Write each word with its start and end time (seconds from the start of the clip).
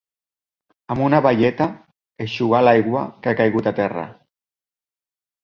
Amb 0.95 1.03
una 1.07 1.19
baieta, 1.25 1.67
eixugar 2.25 2.63
l'aigua 2.65 3.05
que 3.27 3.35
ha 3.35 3.41
caigut 3.43 3.71
a 3.75 3.77
terra. 3.83 4.09